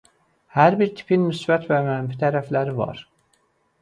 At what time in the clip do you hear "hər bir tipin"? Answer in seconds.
0.55-1.21